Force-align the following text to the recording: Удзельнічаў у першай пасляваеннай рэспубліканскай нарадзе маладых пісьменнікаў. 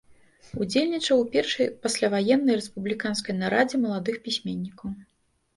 Удзельнічаў 0.63 1.17
у 1.23 1.27
першай 1.35 1.67
пасляваеннай 1.83 2.55
рэспубліканскай 2.61 3.39
нарадзе 3.43 3.81
маладых 3.85 4.15
пісьменнікаў. 4.25 4.89